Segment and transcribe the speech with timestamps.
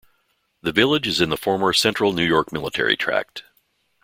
[0.63, 3.43] The village is in the former Central New York Military Tract.